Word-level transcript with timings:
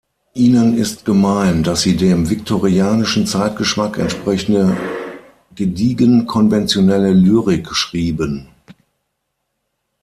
Ihnen 0.33 0.79
ist 0.79 1.05
gemein, 1.05 1.61
dass 1.61 1.83
sie 1.83 1.95
dem 1.95 2.27
viktorianischen 2.27 3.27
Zeitgeschmack 3.27 3.99
entsprechende 3.99 4.75
gediegen-konventionelle 5.53 7.11
Lyrik 7.13 7.67
schrieben. 7.75 8.47